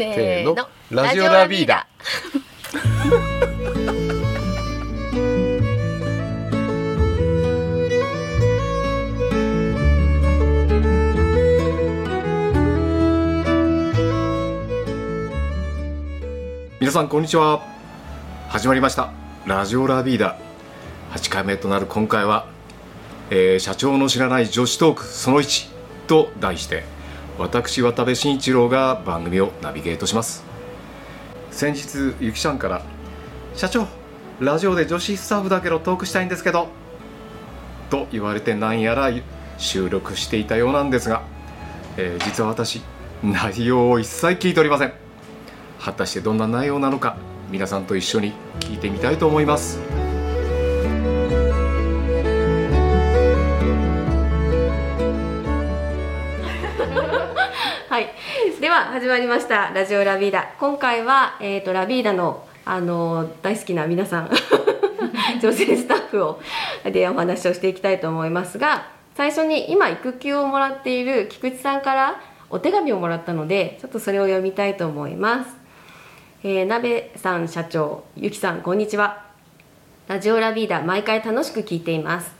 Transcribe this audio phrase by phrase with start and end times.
[0.00, 0.56] せーの。
[0.90, 1.86] ラジオラビーダ
[16.80, 17.62] 皆さんこんにちは。
[18.48, 19.12] 始まりました。
[19.44, 20.38] ラジオラビーダ
[21.10, 22.46] 8回目となる今回は、
[23.28, 25.68] えー社長の知らない女子トークその1
[26.06, 26.84] と題して
[27.40, 30.44] 私渡部慎一郎が番組をナビゲートします。
[31.50, 32.82] 先日ゆきちゃんから
[33.56, 33.86] 「社長
[34.40, 36.68] ラジオで女子スタッフだけどトークしたいんですけど」
[37.88, 39.10] と言われて何やら
[39.56, 41.22] 収録していたようなんですが、
[41.96, 42.82] えー実は私
[43.22, 44.92] 内容を一切聞いておりません。
[45.80, 47.16] 果たしてどんな内容なのか
[47.50, 49.80] 皆さんと一緒に聞いてみたいと思います。
[58.60, 60.52] では始まりましたラジオラビーダ。
[60.60, 64.30] 今回は、えー、とラビーダの、あのー大好きな皆さん
[65.40, 66.42] 女性スタッフを
[66.84, 72.20] でお話をしていきたいと思いますが最初に今育休をもらっている菊池さんから
[72.50, 75.56] お手紙をもらったのでちょっとそれを読みたいと思います、
[76.44, 79.22] えー、鍋さん社長ゆきさんこんにちは。
[80.06, 82.36] ラジオラビーダ毎回楽しく聞いています。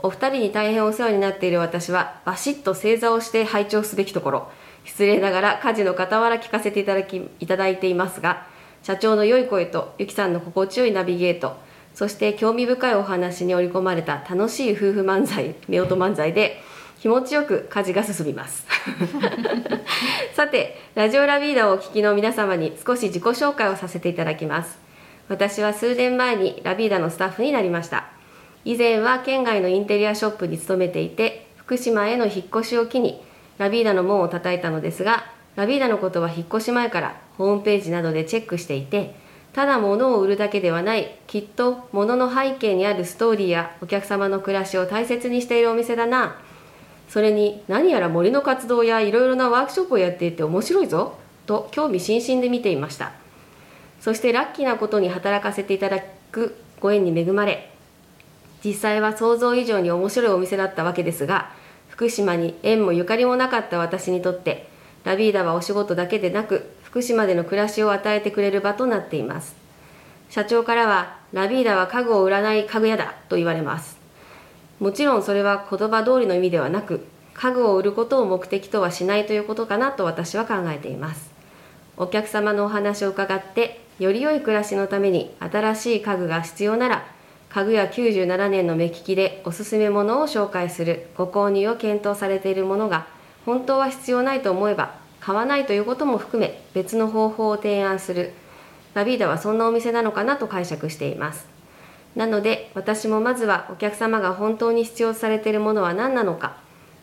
[0.00, 4.48] お二人に大変お世話になっている私はバシッと正座をして拝聴すべきところ。
[4.84, 8.46] 失礼ながら家事の傍ら聞かせていただきいただいていますが
[8.82, 11.56] 社長の良い声とゆきさんの心地よいナビゲート
[11.94, 16.60] そして興味深いお話に織り込まれた楽しい夫婦漫才夫婦漫才で
[17.02, 18.64] 気持ちよく家事が進みます。
[20.34, 24.78] さてラジオラビーダをお聞きの皆様に少し自己紹介をさせていただきます。
[25.28, 28.04] 私は数年前にラビーダのスタッフになりました。
[28.64, 33.20] 以前は県外のインテリアショップに勤めていて福島への引っ越しを機に
[33.58, 35.24] ラビーダの門を叩いたのですが
[35.56, 39.14] ラビーダのことは引っ越し前からホームページなどでチェックしていて
[39.52, 46.40] ただ物を売るだけではないきっと物の背景にあるストーリーやお客様の暮らしを大切にしているお店だな。
[47.10, 53.12] それに何やら森の活動やいろいろなワークショップをやっていて面白いぞと興味津々で見ていました。
[54.02, 56.00] そしてラッキーなことに働かせていただ
[56.32, 57.70] くご縁に恵まれ
[58.64, 61.52] 実際は想像以上に面白いお店だったわけですが
[62.02, 64.66] 福島に縁もゆかりもなかった私にとって
[65.04, 69.54] ラビーダはお仕事だけでなく福島での暮らしを与えてくれる場となっています。
[70.28, 73.98] 社長からはラビーダは家具を売らない家具屋だと言われます。
[74.80, 81.30] もちろんそれは言葉通りの意味ではなく家具を売ることを目的とはしないということかなと私は考えています。
[81.96, 87.06] お客様のお話を伺ってより良い暮らしのために新しい家具が必要なら
[87.54, 91.08] 家具屋97年の目利きでおすすめものを紹介する。
[91.18, 93.06] ご購入を検討されているものが
[93.44, 98.32] 本当は必要ないと思えば買わないということも含め別の方法を提案する。
[98.94, 101.46] ラビーダはそんなお店なのかなと解釈しています。
[102.16, 106.56] なので私もまずはお客様が本当に必要とされているものは何なのか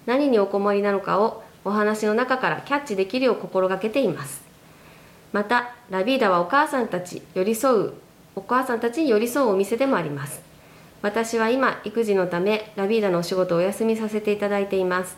[0.08, 4.42] 何にお困りなのかをお話の中からキャッチできるよう心がけています。
[5.32, 7.94] またラビーダはお母さんたち寄り添う
[8.40, 10.42] お母さんたちに寄り添うお店でもあります。
[11.02, 15.18] 私は今育児のためラビーダのお仕事をお休みさせていただいています。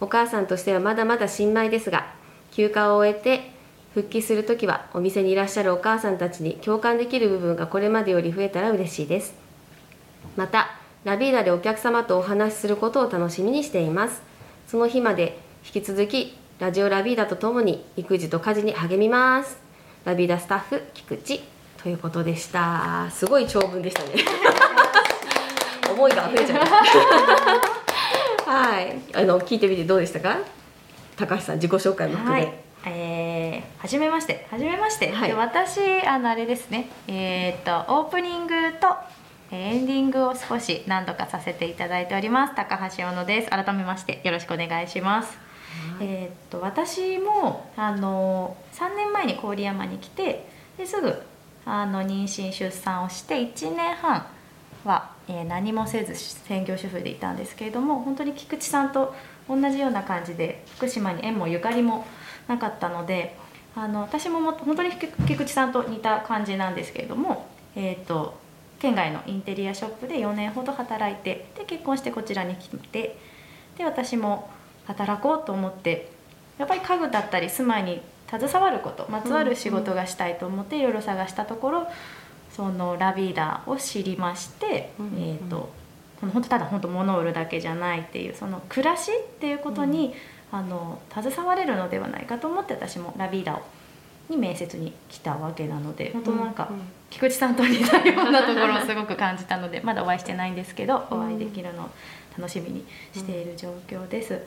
[0.00, 2.06] お母さんとしてはまだまだ新米ですが
[2.52, 3.50] 休暇を終えて
[3.92, 9.34] 復帰するときはお店にいらっしゃるお母さんたちに共感できる部分がこれまでより増えたら嬉しいです。
[10.34, 10.70] また
[11.04, 14.22] ラビーダでお客様とお話しすることを楽しみにしています。
[14.66, 19.58] その日まで引き続きラジオラビーダとともに育児と家事に励みます。
[20.06, 21.53] ラビーダスタッフ菊池。
[21.84, 23.10] ということでした。
[23.10, 24.12] すごい長文でしたね。
[25.92, 26.60] 思いが溢れちゃっ
[28.44, 28.50] た。
[28.50, 28.96] はい。
[29.12, 30.38] あの聞いてみてどうでしたか？
[31.18, 32.52] 高橋さん自己紹介も含め、はい、
[32.86, 35.28] えー、はじめまして、はじめまして、はい。
[35.28, 38.88] で私あのあれですね、えーっとオープニングと
[39.50, 42.54] えーエンディングを少し何度かさせていただいております。
[42.54, 43.50] 高橋小野です。
[43.50, 45.38] 改めましてよろしくお願いします。
[46.00, 50.46] えーっと私もあの3年前に郡山に来て
[50.78, 51.22] ですぐ
[51.66, 54.26] あの妊娠出産をして1年半
[54.84, 59.14] は、えー何もせず専業主婦でいたんですけれども本当に菊池さんと
[59.48, 62.06] 同じような感じで福島に縁もゆかりも
[62.48, 63.36] なかったので
[63.76, 68.38] あの私ももっと本当に菊池さんと似た感じなんですけれども、えー、と
[68.78, 73.16] 県外のインテリアショップで4年ほど働いてで結婚してこちらに来て
[73.78, 74.50] で私も
[74.86, 76.10] 働こうと思って
[76.58, 78.00] やっぱり家具だったり住まいに
[78.38, 81.86] 携わることまつわる仕事がしたいと思っていろいろ探したところ、
[82.54, 85.70] そのラビーダを知りまして、うんうんえー、と
[86.20, 90.14] この本当ただ本当物を売るだけじゃないっていうその暮らしっていうことに、
[90.52, 93.62] あの携われるのではないかと思って私もラビーダを
[94.28, 96.70] に面接に来たわけなので本当なんか、
[97.10, 101.90] 菊池さんと似たようなところをすごく感じたのでまだお会いしてないんですけどお会いできるのを
[102.38, 104.40] 楽しみにしている状況です。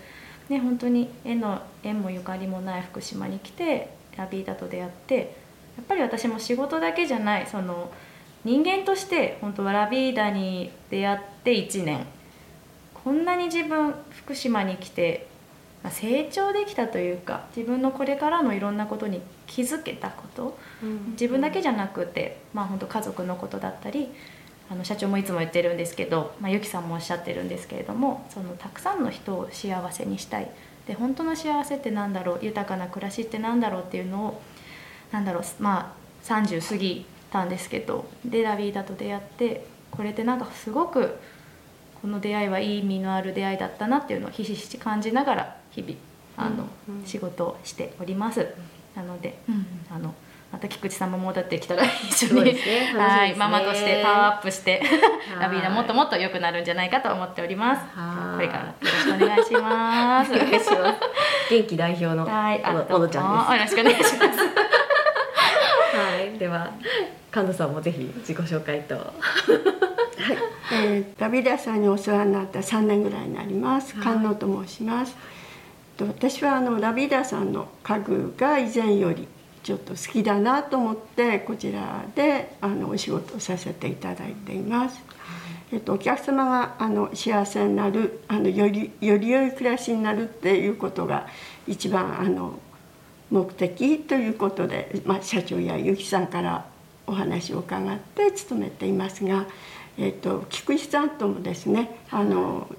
[0.50, 5.36] ね、本当に縁の縁もゆかりもない福島に来てラビーダと出会って
[5.76, 7.92] やっぱり私も仕事だけじゃないその
[8.44, 12.06] 人間として本当はラビーダに出会って1年。
[13.04, 15.28] こんなに自分福島に来て
[15.82, 20.58] まあ成長できたというか自分のこれからのいろんなことに気づけたこと。
[21.12, 24.10] 自分だけじゃなくて、まあ、本当家族のことだったり
[24.70, 30.52] あの社長もいつも言ってるんですけど、まあ、ゆきさんもおっしゃってるんですけれどもそのたくさんの人を幸せにしたい。
[30.88, 32.40] で本当の幸せってなんだろう？
[32.42, 33.82] 豊かな暮らしってなんだろう？
[33.84, 34.42] っていうのを
[35.12, 35.44] なんだろう？
[35.60, 41.18] まあ30過ぎたんですけどでラビーダと出会ってこれってなんかすごく
[42.02, 45.96] この出会いはいい意味のある出会いだったなっていうのをひしひし感じながら日々
[46.38, 47.06] あの、うんうん。
[47.06, 48.48] 仕事をしております。
[48.96, 49.38] なので、
[49.92, 50.14] あの
[50.52, 52.56] また菊池さんも戻ってきたら一緒に、ね。
[52.96, 53.36] はい。
[53.36, 55.42] ママとしてパワーアップしてはい。
[55.42, 57.82] ラビーダもっともっと良くなるんじゃないかと思っております。
[57.94, 58.36] はい。
[58.38, 60.32] これからもよろしくお願いします。
[60.32, 61.00] お願いします
[61.50, 63.52] 元気代表のはい、小野小どうも野ちゃんです。
[63.52, 64.18] よろしくお願いします。
[65.98, 66.72] はい、では
[67.32, 68.96] 神田さんもぜひ自己紹介と。
[70.72, 73.96] えーラビダさんにお世話になった3年ぐらいになります。
[73.96, 74.14] はい。
[74.14, 75.16] 菅野と申します、
[75.98, 79.28] と私はあのラビダさんの家具が以前より
[79.68, 84.98] ちょっと好きだなと思ってこちらであのお仕事をさせていただいています、
[85.74, 91.28] えっと、お客様があの幸せになるあのよりより良い暮らしになるっていうことが
[91.68, 92.58] 一番あの
[93.30, 96.66] 目的ということで、まあ、社長やゆきさんから
[97.06, 99.48] お話を伺って勤めていますが、
[99.98, 102.74] えっと菊池さんともですねあの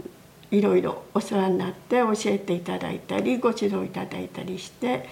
[0.50, 5.06] いろいろお世話になって教えていただいたりご指導いただいたりして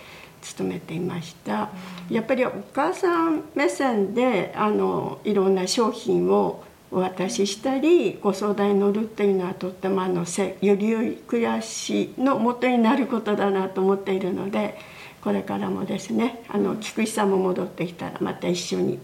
[0.46, 1.70] 勤めていました。
[2.10, 14.78] やっぱりお母さん目線であのいろんな商品をお渡ししたりご相談に乗るっていうのはとってもあのせより良い暮らしの元になることだなと思っているので
[15.20, 19.00] これからもですねあの菊池さんも戻ってきたらまた一緒に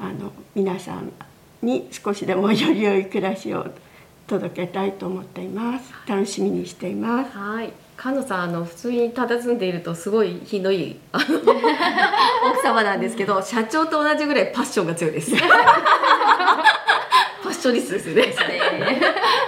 [0.00, 1.12] あの皆さん
[1.62, 3.66] に少しでもより良い暮らしを
[4.26, 5.92] 届けたいと思っています。
[6.06, 7.30] 楽しみにしています。
[7.30, 7.85] はい。
[7.98, 11.26] 菅野さんあの普通に佇んでいるとすごい品のいい 奥
[12.62, 15.32] 様なんですけど社長と同じぐらいパッションが強いです。
[17.42, 18.34] パッショニストですよね。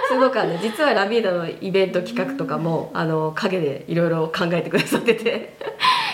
[0.07, 5.57] すごくあの実はラビーダのイベント企画とかもあの陰でいろいろ考えてくださってて。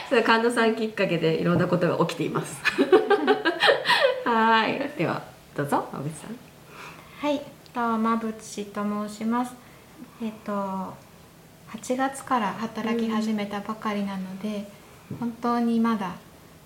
[0.07, 2.61] それ神野さんきっかけでいろんなことが起きています。
[4.23, 4.91] はい。
[4.97, 5.21] では
[5.55, 6.37] どうぞ青口さん。
[7.21, 7.41] はい、
[7.73, 9.55] と馬淵と申します。
[10.21, 10.93] えっと
[11.75, 14.67] 8月から働き始めたばかりなので、
[15.19, 16.15] 本当にまだ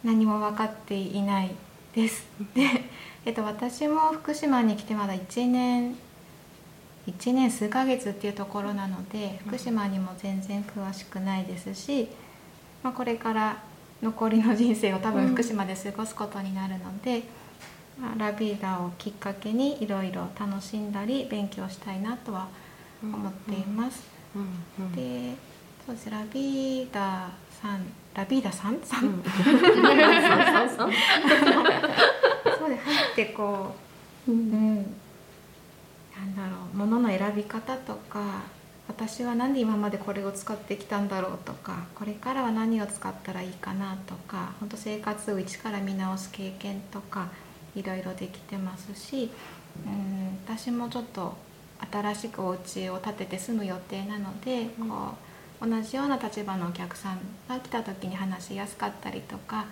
[0.03, 1.51] 何も分かっていない
[1.95, 2.27] です。
[2.53, 2.61] で、
[3.25, 5.95] えっと私も福島に来てまだ1年
[7.07, 12.07] 1年数ヶ月っていうところなので、福島にも全然詳しくないですし、
[12.83, 13.63] まあこれから
[14.03, 17.23] 残りの人生を多分福島で過ごすことになるので。
[17.99, 22.47] まあラビーダをきっかけにいろいろ楽しんだり勉強したいなとは
[23.03, 24.01] 思っています。
[24.01, 24.18] でそう
[24.95, 25.35] で
[25.97, 27.31] すラビーダ
[27.61, 28.79] さんラビーダさん？
[28.83, 29.01] さん、
[30.77, 30.85] そ
[32.65, 33.75] うで入ってこ
[34.27, 38.41] う、うん、なんだろう物の選び方とか
[38.87, 46.29] 私は何で今までこれを使ってきたんだろうとかこれからは何を使ったらいいかなとか本当生活を一から見直す。
[46.31, 47.27] 経験とか
[47.75, 48.93] いろいろできてます。
[48.95, 49.31] し、
[49.85, 51.37] うん、私もちょっと
[51.91, 55.13] 新しくお家を建てて住む予定なので、こ
[55.61, 59.65] う同じような立場のお客さんが来た時に話しやすかったりとか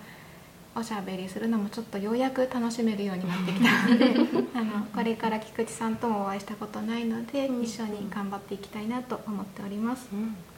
[0.76, 4.06] おしゃべりするのもちょっとようやく楽しめるようになってきたので
[4.54, 10.04] あのこれから菊池さんともお会いしたことないので、一緒に頑張っていきたいなと思っております。
[10.04, 10.10] よ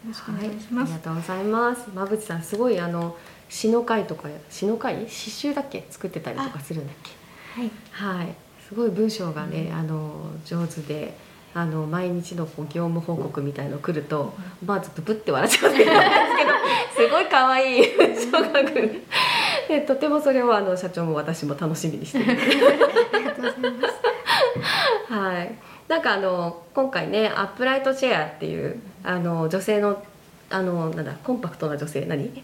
[0.08, 0.94] ろしくお願いします。
[0.94, 1.89] ありがとうございます。
[1.91, 3.15] 馬淵さんすごいあの
[3.50, 6.96] 詩の会とか詩の会詩集だっけ作ってたりとかするんだっ
[7.56, 7.62] け？
[7.62, 7.68] は
[8.15, 8.36] い、はい。
[8.68, 11.28] すごい文章がね、あの上手で。
[11.53, 16.01] あの毎日のこう業務報告みたいの来ると、まずブブって笑っちゃうんですけど
[16.96, 19.03] すごい可愛い文章が来る
[19.68, 22.38] でとてもそれをあの社長も私も楽しみにしてる。
[25.10, 25.56] はい。
[25.88, 30.03] なんかあの今回ねアップライトチェアっていうあの女性の
[30.51, 32.32] あのなんだコンパクトな女性何？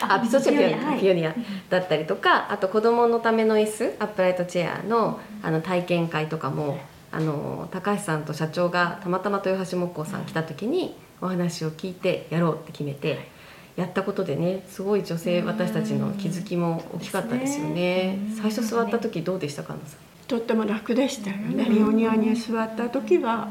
[0.00, 0.58] あピソチェア。
[0.58, 1.34] ピオニア,、ピオニア。
[1.70, 6.78] だったりとかあと子供のための椅子アップライトチェアのあの体験会とかも
[7.10, 13.28] あの高橋さんと社長がたまたま豊橋木工さん来た時にお話を聞いてやろうって決めて
[13.76, 17.74] やったことでねすごい女性私たちの気づきも大きかったですよね。
[17.74, 18.18] ね。
[18.36, 19.78] 最初座った時どうでしたかさん？
[20.26, 21.64] とっても楽でしたよね。
[21.64, 23.48] ピオニアに座った時は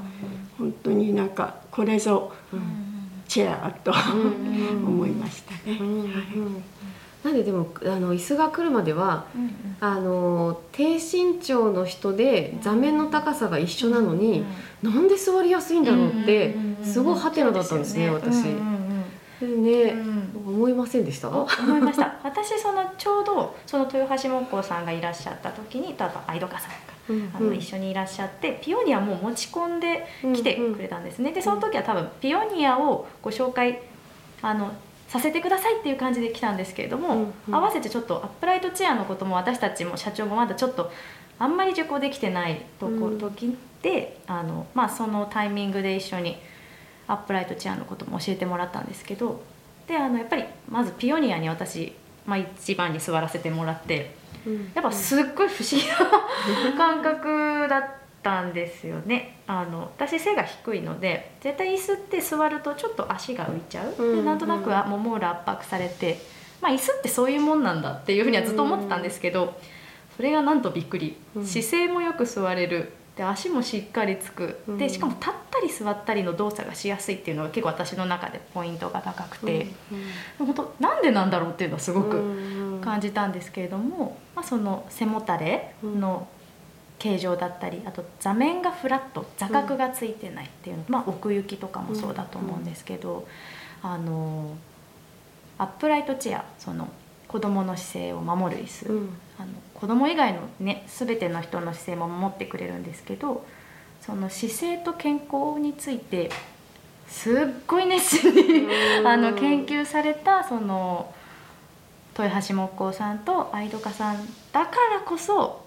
[0.58, 2.34] 本当になんかこれぞ
[3.28, 3.92] チェアと
[4.86, 6.77] 思いましたね、はい
[7.24, 9.26] なんででもあの椅子が来るまでは
[9.80, 14.46] あの低身長の人で座面の高さが一緒なのに、
[14.82, 18.44] なんで座りやすいんだろうってすごいハテナだったんですね私。
[19.40, 19.94] でね、
[20.48, 21.30] 思いませんでした？
[21.30, 21.48] 思
[21.78, 22.18] いました。
[22.24, 26.76] 私そのちょうどその豊橋木工さんがいらっしゃった時にあと相戸香さんが
[27.10, 33.80] うんあの一緒にいらっしゃってピオニアも持ち込んできてくれたんですね、でその時は多分ピオニアをご紹介
[34.42, 34.72] あの
[35.08, 40.92] させてくださいっていう感じで来たんですけれども、うんうん合わせてちょっとアップライトチェアのことも私たちも社長もまだちょっと
[41.40, 46.38] あんまり受講できてないとこ、うん時であの、まあ、そのタイミングで一緒に
[47.08, 49.42] アップライトチェアのことも教えてもらったんですけど
[49.88, 51.94] であのやっぱりまずピオニアに私、
[52.26, 54.16] まあ、一番に座らせてもらって。
[54.74, 58.07] やっぱすっごい不思議な 感覚だった
[58.44, 59.38] んですよね。
[59.48, 66.20] あの私背が低いので絶対椅子って座るとちょっと足が浮いちゃう、うんでなんとなくはもも裏圧迫されて、
[66.62, 69.58] まあ、椅子ってそういうもんなんだっていうふうにはずっと思ってたんですけど
[70.18, 71.46] それがなんとびっくり、うん。
[71.46, 72.92] 姿勢もよく座れる。
[73.16, 74.60] で足もしっかりつく。
[74.68, 74.78] うん。
[74.78, 79.68] でしかも立ったり座ったりの動作がしやすいっていうのが結構私の中でポイントが高くて、
[80.40, 86.28] 本当なんでなんだろうっていうのはすごく感じたんですけれども、まあ、その背もたれの
[87.00, 93.28] 形状だったりあと座面がフラット座角がついてないっていうの、まあ、奥行きとかもそうだと思うんですけど、
[93.84, 94.58] あの
[95.60, 96.90] アップライトチェアその
[97.28, 99.10] 子どもの姿勢を守る椅子、うん。
[99.40, 103.46] あの子ども以外のね全ての人の姿勢も守ってくれるんですけど
[104.02, 106.32] その姿勢と健康について
[107.08, 107.36] すっ
[107.68, 108.68] ごい熱心に
[109.06, 111.14] あの研究されたその
[112.18, 115.67] 豊橋木工さんと愛戸家さんだからこそ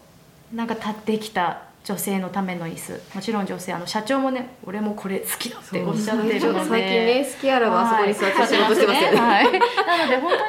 [0.52, 3.00] なんか立ってきた女性のための椅子。
[3.14, 6.68] もちろん女性あの社長もね俺もこれ好きだっておっしゃってるので。
[6.68, 9.12] 最近ね好きあらばあそこに座って仕事してますよ。
[9.12, 9.44] ねはい。
[9.46, 9.52] はい。
[9.98, 10.42] なので本当に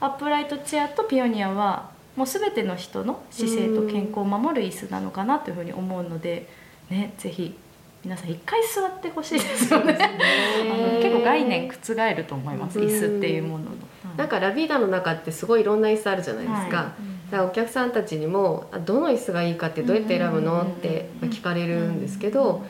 [0.00, 6.48] アップライトチェアとピオニアはもう全ての人の姿勢と健康を守る椅子なのかなというふうに思うので
[6.90, 7.56] ねぜひ
[8.04, 9.96] 皆さん一回座ってほしいですよね。
[9.96, 13.70] あの結構概念覆ると思います椅子っていうものの、
[14.16, 20.62] なんかラビーダの中ってすごいいろんな椅子あるじゃないですか、はいお客さんたちにもあどの椅子がいいかってどうやって選ぶの？
[20.62, 22.64] って聞かれるんですけど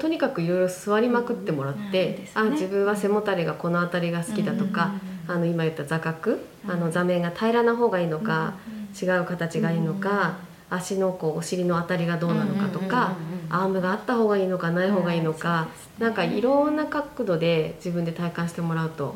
[0.00, 4.92] とにかくいろいろ座りまくってもらって、あ自分は背もたれがこの辺りが好きだとか、
[5.26, 8.54] あの今言った座角、あの座面が平らな方がいいのか、
[9.00, 10.38] 違う形がいいのか、
[10.70, 13.16] 足のこうお尻のあたりがどうなのかとか、
[13.50, 19.14] アームがあった方がいいのかない方がいいのか、なんかいろんな角度で自分で体感してもらうと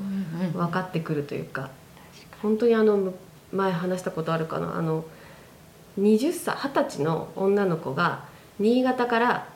[0.53, 1.71] 分かってくるというか、
[2.43, 3.15] 本当にあのむ
[3.57, 4.77] 前話したことあるかな。
[4.77, 5.05] あの
[5.99, 8.25] 20歳二十歳の女の子が
[8.59, 9.49] 新潟から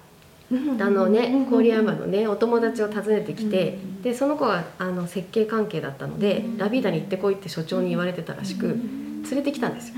[0.51, 9.95] あのね郡山のねお友達を訪ねてきてでその子があの設計関係だったのでラビーダに行ってこいって所長に言われてたらしく連れてきたんですよ。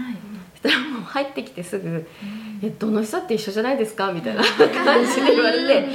[0.62, 2.06] そしたらもう入ってきてすぐ
[2.62, 5.66] 「えどの人って一緒じゃないですか?」みたいな感じで言われて。
[5.66, 5.88] で、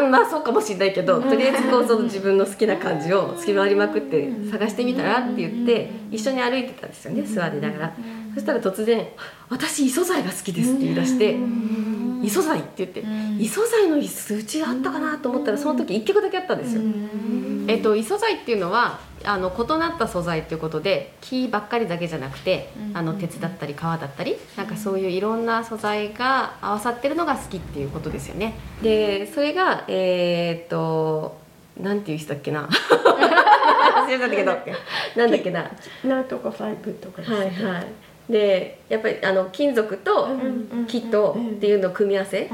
[0.00, 7.92] うん、まあそうかもしれないけどとりあえずこうその自分の好きな感じを好き回りまくって探してみたらって言って一緒に歩いてたんですよね座りながら。
[8.34, 9.06] そしたら突然
[9.48, 11.36] 「私磯材が好きです」って言い出して
[12.22, 13.04] 「磯材」って言って
[13.38, 16.82] 「磯材の椅子うちあったかな?」と思ったらその時1曲だけあったんですよ。
[17.66, 28.54] えっと、異素材っていうのはあの異なった素材っていうことで木ばっかりだけじゃなくて、あの鉄だったり革だったりなんかそういういろんな素材が合わさってるのが好きっていうことですよね。
[28.82, 31.38] でそれがえーっと
[31.80, 32.68] なんていう人だっけな。
[32.68, 34.52] 忘れたんだけど。
[35.16, 35.70] なんだっけな。
[36.04, 37.22] なんとかファイブとか。
[37.22, 37.86] ですねはいはい。
[38.30, 40.28] でやっぱりあの金属と
[40.86, 42.50] 木とっていうのを組み合わせ。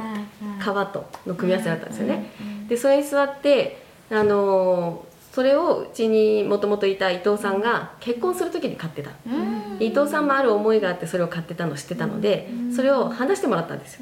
[0.63, 2.31] 革との組み合わせだったんですよね。
[2.69, 9.11] でそれに座ってあのーそれをうちにもともといた伊藤さんが結婚する時に買ってた、
[9.79, 14.01] で伊藤さんもある思いがあってそれを買ってたの知ってたので、それを話してもらったんですよ、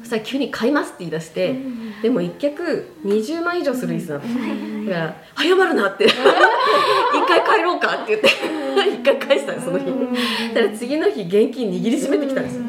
[0.00, 1.54] そしたら急に買いますって言い出して、
[2.02, 6.06] でも一脚20万以上する椅子なの、だから謝るなって。
[7.16, 8.28] 一回帰ろうかって言って
[8.90, 9.86] 一回返したのその日。
[10.54, 12.62] だから次の日現金握りしめてきたんですよ。
[12.64, 12.65] え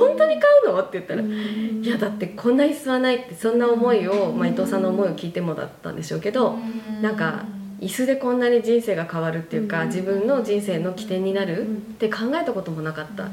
[0.00, 0.80] 本当に買うの？
[0.80, 6.58] って言ったら「いやだってこんな椅子はない」ってそんな思いを、まあ、伊藤さんの思いを聞いてもだったんでしょうけど
[7.00, 7.44] なんか
[7.80, 13.28] 椅子でこんなに人生が変わるっていうか自分の人生の起点になるって考えたこともなかった。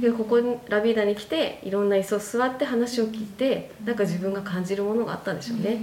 [0.00, 5.78] でここにラビーダに来ていろんな椅子を座って話を聞いてなんか自分が感じるものがあったんでしょうね。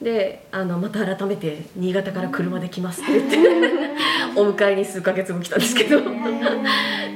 [0.00, 3.38] であのまた改めて新潟から車で来ますって言って
[4.38, 6.00] お迎えに数ヶ月も来たんですけど。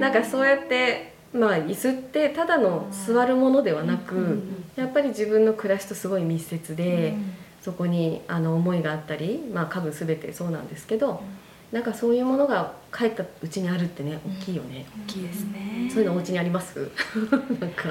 [0.01, 4.43] なんかそうやってまあ椅子ってただの座るものではなく
[4.77, 7.15] やっぱり自分の暮らしとすごい密接で
[7.63, 11.23] そこにあの思いがあったりまあ家具全てそうなんですけど
[11.71, 15.89] なんかそういうものが帰ったうちにあるってね大きいよね、大きいですね。
[15.93, 16.77] そういうのお家にあります？
[17.61, 17.91] なんか。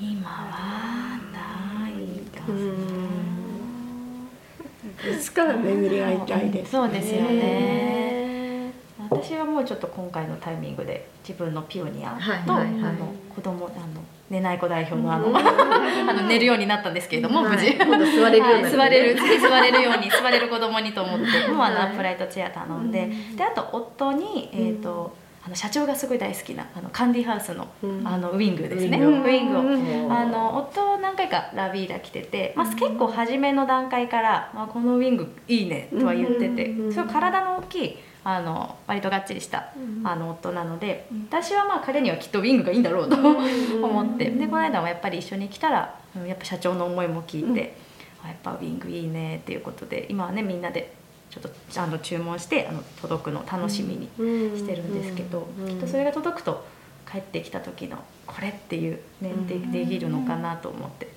[0.00, 1.92] 今はない
[2.30, 2.44] か
[5.10, 8.21] いつから巡り会いたいですそうですよね
[9.16, 12.90] 私はもうちょっと今回のタイミングで自分のピオニアと、はいはいはい。
[12.90, 17.76] あの子供あの寝ない子代表のあの あの寝るようになったんですけれども、無事。
[17.76, 28.06] 座れるように座れる次座れるように座れる子供にと思ってもうあのアップライトチェア頼んで、であと夫に、えーとあの社長がすごい大好きなあのカンディハウスの,、うん。
[28.06, 29.28] あのウィングですね、ウィング。
[29.28, 30.12] ウィングを、うん。
[30.12, 36.92] あの夫何回かラビーダ来てて、まあ、結構初めの段階から「まあ、このウィングいいね」とは言ってて、うん。
[36.92, 39.72] すごい体の大きいあの割とがっちりした、
[40.04, 43.16] あの夫なので私はまあ彼にはきっとウィングがいいんだろうと
[43.82, 44.30] 思って。
[44.30, 47.74] でこの間もやっぱり一緒に来たらうんやっぱ社長の思いも聞いて、
[48.24, 50.94] あやっぱウィングいいねっていうことで今はねみんなで
[51.30, 54.06] ちょっとあの注文してあの届くのを楽しみに
[54.56, 56.64] してるんですけど、きっとそれが届くと
[57.10, 61.08] 帰ってきた時のこれっていうねでできるのかなと思って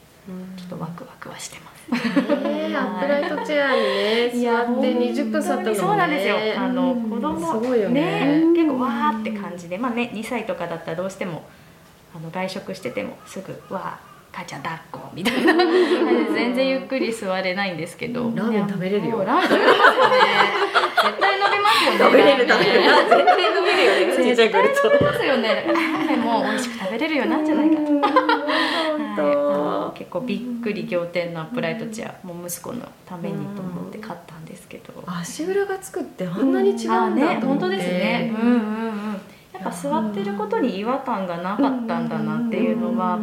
[0.58, 1.76] ちょっとワクワクはしてます。
[1.86, 5.76] ねえアップライトチェアにね座って20分座ったね。
[5.76, 6.36] そうなんですよ。
[6.58, 8.44] あの子供すごいよね。
[8.56, 11.44] 結構わーって感じでまあね2歳とかだったらどうしても
[12.16, 15.54] あの外食しててもすぐ「わー母ちゃん抱っこ」みたいな。
[15.54, 18.24] 全然ゆっくり座れないんですけど。
[18.36, 19.24] ラーメン食べれるよ。
[19.24, 20.18] ラーメン食べれますよね。
[21.06, 22.00] 絶対伸びますよね。
[22.00, 24.24] 食べれる食べれる絶対伸びるよね。
[24.26, 25.66] ちっちゃい子いると食べますよね。
[25.68, 27.76] ラーメンも美味しく食べれるようになるんじゃないか
[29.16, 29.45] と
[29.92, 38.34] 結構びっくり仰天のアップライトチェアもう息子のためにと思って買ったんですけど、足裏がつくってあんなに違あうんねだと思って本当ですね。
[38.36, 39.22] うんうんうん。
[39.54, 43.18] やっぱ座ってることに違和感がなかったんだなっていうのは、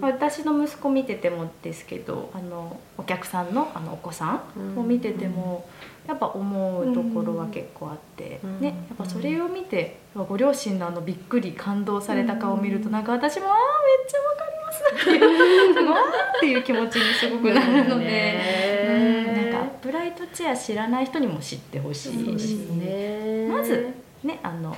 [0.00, 5.68] まあ私の息子見ててもですけどあのお客さんのあのお子さんを見てても、
[6.08, 8.60] やっぱ思うところは結構あって、うん。
[8.60, 14.84] ね、やっぱそれを見てご両親のあのびっくり感動された顔を見るとなんか私もああめっちゃわかります。
[14.88, 15.18] ってい。
[15.78, 23.46] うっていう気持ちにすごくなるので、ねうんなんかアップライトチェア知らない人にも知ってほしいし、ね。
[23.50, 23.92] まず
[24.24, 24.74] ねあの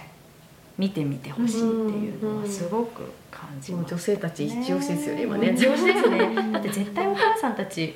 [0.76, 1.66] 見てみてほしいって
[1.96, 5.52] いうのはすごく感じます、もう女性たち一押しですよね今ね。
[5.54, 6.52] 一押しですね。
[6.52, 7.94] だって絶対お母さんたち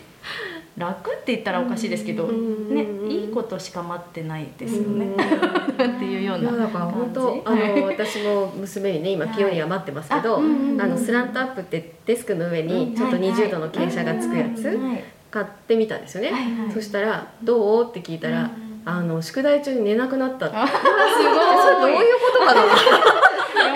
[0.77, 2.75] 楽って言ったらおかしいですけど、うん。
[2.75, 5.15] ね、いいことしか待ってないですよね、うん。
[5.15, 16.73] っていうようなだから本当あの私も娘にね今ピオニア待ってますけど、あのスラントアップってデスクの上にちょっと20度の傾斜がつくやつはい買ってみたんですよね、はいはい。
[16.73, 18.51] そしたら「どう?」って聞いたら、
[18.85, 20.57] あの宿題中に寝なくなったって。
[20.57, 22.63] あす それどういうことかな？
[22.63, 23.24] 今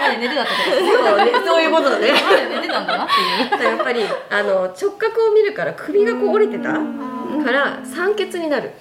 [0.09, 1.33] まで寝てたってことそうね。
[1.47, 2.09] そういうことだね。
[2.09, 3.71] 今まで寝てたんだなっていう。
[3.71, 6.79] やっぱりあの直角を見るから首がこう折れてたか
[7.53, 8.73] ら酸欠になる。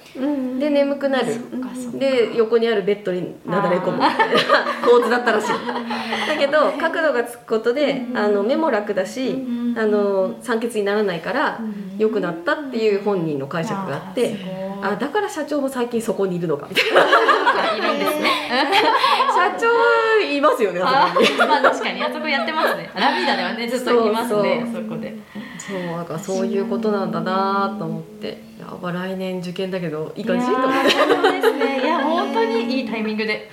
[0.58, 1.26] で眠くなる。
[1.94, 3.98] で横にあるベッドになだれ込む。
[3.98, 4.36] みたいな
[4.86, 5.48] 構図だったらしい。
[6.28, 11.60] だけど角度がつくことであの目も楽だしあの酸欠にならないから
[11.98, 14.36] 良くなったっていう本人の解釈があって
[14.82, 17.06] あだから社長も最近そこにいるのかみたいな
[20.38, 21.38] いますよねああそこに。
[21.38, 22.90] まあ確かにあそこやってますね。
[22.96, 25.14] ラビーダではねずっといますねそうそこで。
[25.58, 28.46] そうなんかそういうことなんだなと思って。
[28.58, 30.46] やば来年受験だけどいい感じ？
[30.46, 30.90] と思って。
[30.90, 33.50] そうですねいや本当にいいタイミングで、ね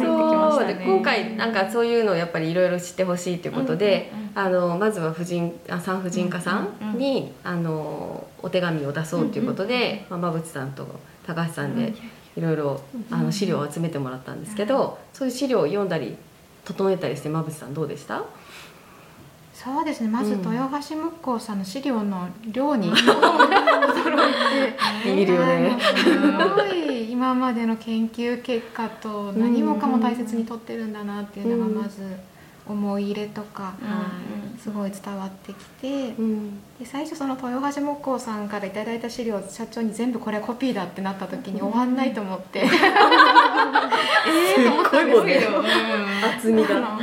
[0.00, 0.66] そう。
[0.66, 10.86] で今回なんかそういうのをやっぱりいろいろ知ってほしいということで、あのまずは婦人あ産婦人科さんに、あのお手紙を出そうということで、まあ、馬淵さんと
[11.26, 11.94] 高橋さんで
[12.36, 16.16] いろいろあの資料を集めてもらったんですけど、そういう資料を読んだり
[16.64, 18.22] 整えたりして馬淵さんどうでした？
[19.54, 20.08] そうですね。
[20.08, 20.38] まずうん。
[20.38, 22.96] 豊橋木工さんの資料の量に驚い
[25.04, 25.78] てビビるよね。
[25.94, 32.02] すごい今までの研究結果と何もかも大切にとってるんだなっていうのがまず
[32.66, 33.74] 思い入れとか
[34.62, 36.60] すごい伝わってきてうん。
[36.78, 42.60] で最初その豊橋木工さんからいただいた資料を社長に全部これコピーだってなった時に終わんないと思って。
[42.64, 42.68] え
[44.58, 45.62] えと思ったんですけど。
[46.38, 46.98] 厚みが。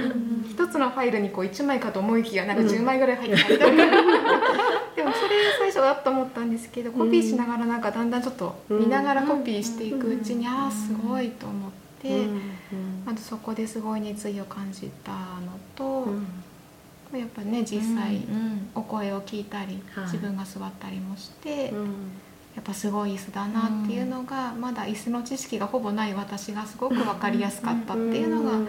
[0.50, 3.72] 一つのファイルにこう1枚かと思いきやなんか10枚ぐらい入ってたりとか、
[4.95, 12.28] でもそれ最初だと思ったんですけどコピーしながらなんかだんだんちょっと見ながらコピーしていくうちにああすごいと思って
[13.06, 16.12] まずそこですごい熱意を感じたのと
[17.17, 18.22] やっぱね実際
[18.76, 20.04] お声を聞いたりはい。
[20.06, 21.74] 自分が座ったりもして
[22.56, 28.67] やっぱすごい椅子だなっていうのが、まだ椅子の知識がほぼない私がすごく分かりやすかったっていうのが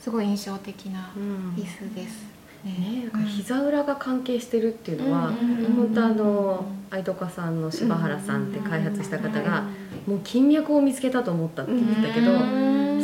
[0.00, 1.10] すごい印象的な
[1.56, 2.38] 椅子です。
[2.64, 5.30] ね、なんか膝裏が関係してるっていうのは、
[5.76, 9.62] 本当あの愛とかさんの柴原さんって開発した方が、
[10.06, 12.32] もう金脈を見つけたと思ったって言ってたけど、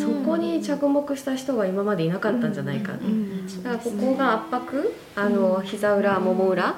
[0.05, 6.77] そこに着目した人が今までいなかったんじゃないか、だからここが圧迫あの膝裏もも裏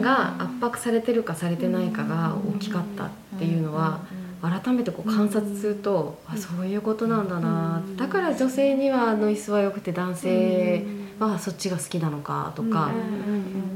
[0.00, 4.00] が圧迫されてるかされてないかが大きかったっていうのは
[4.42, 10.84] 改めてこう観察すると、あそういうことなんだな、だから女性にはあの椅子は良くて男性
[11.20, 12.90] はそっちが好きなのかとか、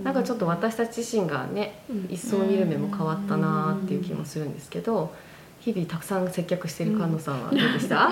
[0.02, 5.14] なんかちょっと私たち自身がね一層見る目も変わったなっていう気もするんですけど
[5.60, 8.10] 日々たくさん接客してる菅野さんはどうでした、 あ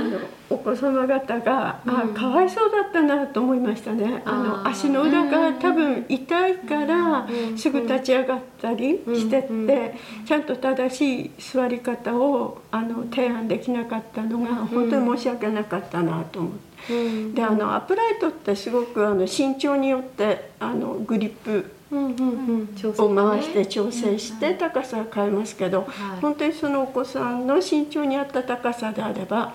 [0.00, 0.18] の
[0.50, 4.22] お子様方が、あかわいそうだったなと思いましたね。
[4.24, 7.58] あの足の裏が多分痛いからうん。
[7.58, 10.24] すぐ立ち上がったりしてって、うん。
[10.26, 16.94] ちゃんと正しい座り方をあの提案できなかったのが本当に申し訳なかったなと思って。
[16.94, 17.34] うん。
[17.34, 26.20] であのアップライトってすごくあの身長によってあのグリップを回して調整して高さを変えますけど、はい。
[26.20, 29.52] 本当にそのお子さんの身長に合った高さであれば、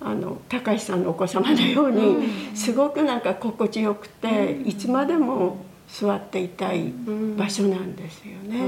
[0.00, 6.92] あの高橋さんのお子様のように、すごくなんか心地よくて、いつまでも座っていたい
[7.36, 8.60] 場所なんですよね。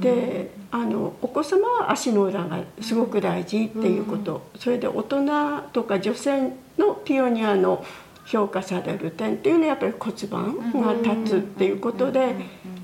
[0.00, 5.24] であのお子様は足の裏がすごく大事っていうこと、それで大人
[5.72, 7.84] とか女性のピオニアの
[8.24, 12.34] 評価される点っていうのはやっぱり骨盤が立つっていうことで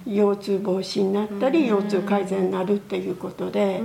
[0.06, 3.80] 腰痛防止になったり腰痛改善になるっていうことで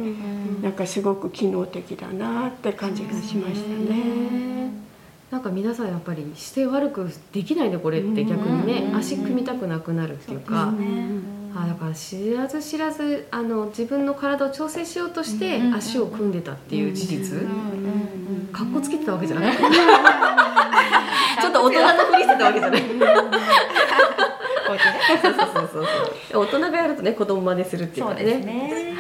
[0.62, 4.56] なんかすごく機能的だなって感じがしましたね。
[5.32, 8.91] なんか皆さんやっぱり姿勢悪くできないねこれって逆にね。
[8.96, 10.74] 足組みたくなくなるっていうか。
[11.58, 17.48] あだから知らず知らずあの自分の体を調整しようとして足を組んでたっていう事実。
[18.52, 19.56] かっこつけてたわけじゃない
[21.45, 22.81] ちょっと大人のふりしてたわけじゃない。
[22.81, 22.88] そ
[24.73, 24.79] う
[25.21, 25.86] そうそうそう
[26.31, 28.45] そう大人がやるとね子供真似するっていうかそうですね。
[28.45, 28.93] ね。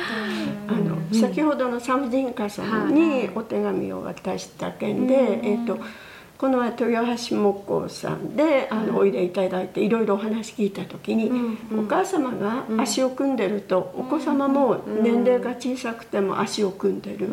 [0.67, 5.79] あの先ほどのサムジンカさんにお手紙を渡した件で、えっと
[6.37, 11.31] この豊橋木工さんであのおいでいただいていろいろお話聞いた時に、
[11.73, 17.27] お母様が足を組んでると、お子様も年齢が小さくても足を組んでる、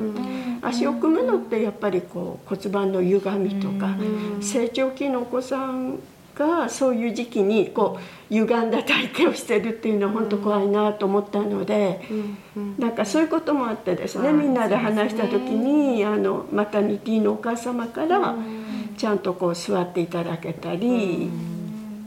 [0.63, 3.97] 足を組むのってやっぱりこう骨盤の歪みとか、
[4.41, 5.99] 成長期のお子さん
[6.37, 7.99] がそういう時期にこ
[8.31, 12.01] う歪んだ体型をしてるっていうのは本当怖いなと思ったので、
[12.79, 18.37] なんかそういうこともあってですね、みんなで話した時にあのマタニティのお母様から
[18.97, 21.31] ちゃんとこう座っていただけたり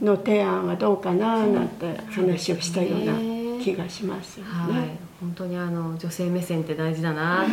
[0.02, 3.12] の提案はどうかななんて話をしたような
[3.62, 4.74] 気がしますよはい。
[4.74, 4.98] ね。
[5.18, 7.42] 本当にあの女性目線って大事だな。
[7.42, 7.52] って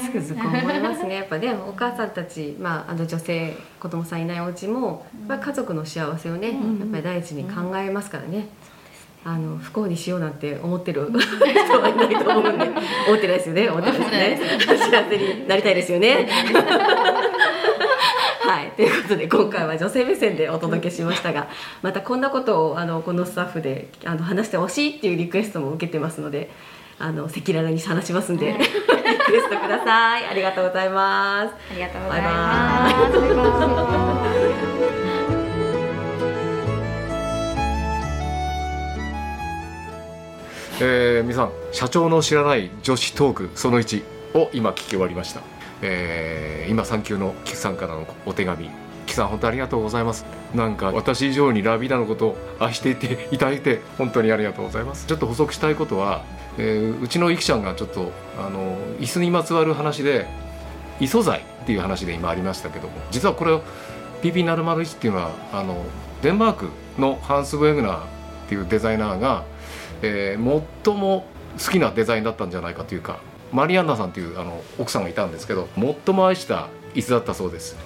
[0.00, 1.16] つくづく思いますね。
[1.16, 8.46] やっぱねお母さんたち、まあ、あの女性子供さんいないお家も、まあ、家族の幸せをね、やっぱり第一に考えますからね、
[9.24, 12.64] あの不幸にしようなんて思ってる人はいないと思うんで。
[13.08, 13.68] 思ってないですよね。
[13.68, 14.76] 思ってないですね。
[14.78, 16.28] 幸せになりたいですよね
[18.48, 21.50] はい、ということで今回は女性目線でお届けしましたが
[21.82, 26.50] またこんなことをあのこのスタッフであの話してほしいっていうリクエストも受けてますので
[26.98, 30.26] あの赤裸々に話しますんで、リクエストください。
[30.26, 31.54] ありがとうございます。
[31.70, 32.98] ありがとうございバイバます。
[40.80, 44.02] えー、皆さん社長の知らない女子トークその1
[44.34, 45.42] を今聞き終わりました、
[45.82, 48.68] えー今産休のキクさんからのお手紙。
[49.06, 50.26] キクさん本当ありがとうございます。
[50.54, 55.06] なんか私以上にラビダのことを愛していていただいて本当にありがとうございます。
[55.06, 56.24] ちょっと補足したいことは、
[56.58, 60.26] えーうちのイキちゃんがちょっとあの椅子にまつわる話で
[61.00, 63.58] 異素材っていう話で今ありましたけども実はこれ
[64.22, 65.84] PP701 っていうのはあの
[66.22, 68.00] デンマークのハンス・ウェグナーっ
[68.48, 69.44] ていうデザイナーが、
[70.02, 71.24] えー最も
[71.64, 73.18] 好きなデザインだったんじゃないかというか
[73.52, 77.76] マリアンナさんっていうあの奥さんがいたんですけど最も愛した椅子だったそうです。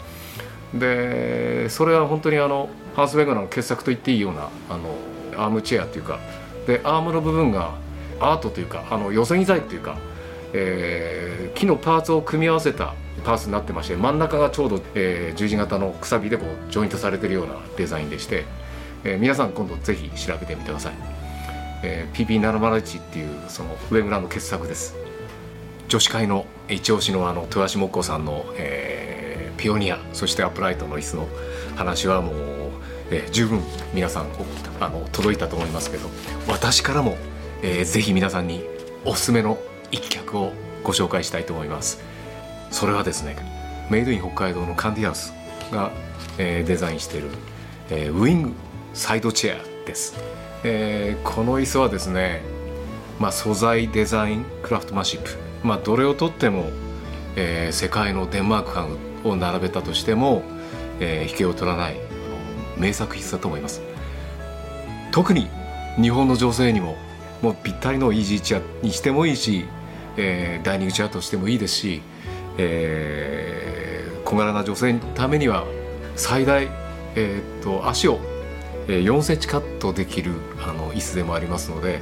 [0.74, 4.96] でそれは本当にあのハンス・ウェグナの傑作と言っていいようなあの
[5.36, 6.18] アームチェアっていうか
[6.66, 7.74] でアームの部分が
[8.20, 9.96] アートというかあの寄せ木材っていうか
[10.52, 12.94] えー木のパーツを組み合わせた
[13.24, 18.44] パーツになってまして真ん中がちょうど、えー十字型のくさびでこうジョイントされてるようなデザインでして、
[19.04, 20.94] えー皆さん今度ぜひ調べてみてください、
[21.82, 25.01] えー PP701 っていうその上村の傑作です。
[25.92, 31.28] 女子会の一押しのあの豊橋木工さんの、えーピオニアそしてアップライトの椅子の
[31.76, 32.34] 話はもう、
[33.10, 33.60] えー十分
[33.92, 34.26] 皆さん
[34.80, 36.08] あの届いたと思いますけど
[36.48, 37.18] 私からも、
[37.62, 38.64] えーぜひ皆さんに
[39.04, 39.58] おすすめの
[39.90, 42.02] 一脚をご紹介したいと思います。
[42.70, 43.36] それはですね
[43.90, 45.34] メイドイン北海道のカンディアウス
[45.70, 45.92] が、
[46.38, 47.28] えーデザインしている、
[47.90, 48.52] えーウィング
[48.94, 50.16] サイドチェアです、
[50.64, 52.40] えーこの椅子はですね、
[53.20, 56.70] まあ、素材デザインクラフトマンシップ、まあ、どれをとっても、
[57.36, 60.42] えー世界のデンマーク館を並べたとしても、
[61.00, 61.96] えー引けを取らない
[62.76, 63.80] 名作筆だと思います。
[65.12, 65.48] 特に
[66.00, 66.96] 日本の女性にも
[67.42, 69.64] もうぴったりのイージーチェアにしてもいいし、
[70.16, 72.02] えーダイニングチェアとしてもいいですし、
[72.58, 75.64] えー小柄な女性のためには
[76.16, 76.68] 最大、
[77.14, 78.18] えーっと足を
[78.88, 80.32] 4センチカットできる
[80.66, 82.00] あの椅子でもありますので、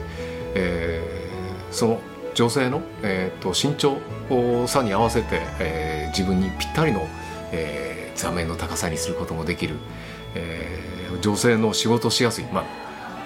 [0.55, 1.21] えー
[1.73, 2.01] その
[2.35, 3.99] 女性の、えー、と身長
[4.67, 7.07] 差に合わせて、えー自分にぴったりの、
[7.53, 9.77] えー座面の高さにすることもできる、
[10.35, 12.65] えー女性の仕事しやすい、まあ、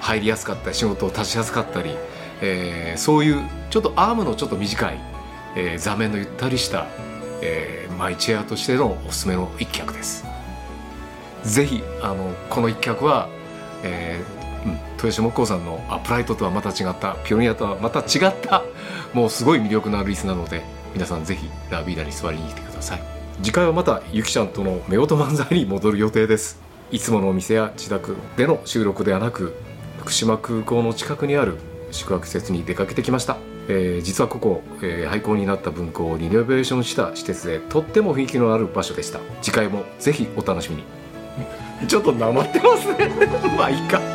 [0.00, 1.96] 入りやすかったり仕事を立ちやすかったり、
[2.42, 4.98] えーそういうちょっとアームのちょっと短い、
[5.56, 6.86] えー座面のゆったりした、
[7.42, 10.24] えーマイチェアとしてのおすすめの一脚です。
[11.44, 13.28] ぜひあのこの一脚は、
[13.82, 14.33] えー
[14.96, 18.62] 豊島木工さんのアプライトとはまた違ったピオニアとはまた違った
[19.12, 20.62] もうすごい魅力のある椅子なので
[20.94, 23.02] 皆さんぜひラビーダに座りに来てください。
[23.42, 26.60] 次回はまたゆきちゃんとの夫婦漫才に戻る予定です。
[26.92, 29.54] いつものお店や自宅での収録ではなく
[29.98, 31.58] 福島空港の近くにある
[31.90, 33.36] 宿泊施設に出かけてきました、
[33.68, 39.18] えー実はここ、えー廃校になった分校をリノベーションした施設でとっても雰囲気のある場所でした。
[39.42, 40.84] 次回もぜひお楽しみに。
[41.88, 43.10] ちょっとなまってますね。
[43.58, 44.13] まあいいか。